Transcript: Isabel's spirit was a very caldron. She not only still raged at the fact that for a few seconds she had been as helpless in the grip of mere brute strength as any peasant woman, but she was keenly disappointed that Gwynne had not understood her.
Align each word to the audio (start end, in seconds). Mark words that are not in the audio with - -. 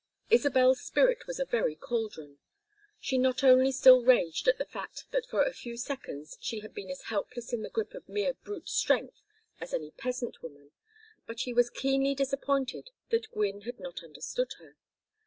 Isabel's 0.31 0.81
spirit 0.81 1.27
was 1.27 1.39
a 1.39 1.45
very 1.45 1.75
caldron. 1.75 2.39
She 2.99 3.19
not 3.19 3.43
only 3.43 3.71
still 3.71 4.01
raged 4.03 4.47
at 4.47 4.57
the 4.57 4.65
fact 4.65 5.05
that 5.11 5.27
for 5.27 5.43
a 5.43 5.53
few 5.53 5.77
seconds 5.77 6.39
she 6.41 6.61
had 6.61 6.73
been 6.73 6.89
as 6.89 7.03
helpless 7.03 7.53
in 7.53 7.61
the 7.61 7.69
grip 7.69 7.93
of 7.93 8.09
mere 8.09 8.33
brute 8.33 8.67
strength 8.67 9.21
as 9.59 9.75
any 9.75 9.91
peasant 9.91 10.41
woman, 10.41 10.71
but 11.27 11.39
she 11.39 11.53
was 11.53 11.69
keenly 11.69 12.15
disappointed 12.15 12.89
that 13.11 13.29
Gwynne 13.31 13.61
had 13.61 13.79
not 13.79 14.01
understood 14.03 14.53
her. 14.57 14.75